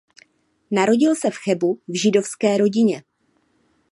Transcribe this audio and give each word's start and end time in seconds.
Narodil 0.71 1.15
se 1.15 1.29
v 1.31 1.35
Chebu 1.37 1.79
v 1.87 1.97
židovské 1.99 2.57
rodině. 2.57 3.03